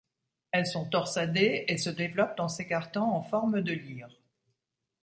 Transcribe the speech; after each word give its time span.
Elles 0.51 0.65
sont 0.65 0.89
torsadées 0.89 1.65
et 1.67 1.77
se 1.77 1.91
développent 1.91 2.39
en 2.39 2.47
s'écartant 2.47 3.13
en 3.15 3.21
forme 3.21 3.61
de 3.61 3.71
lyre. 3.73 4.09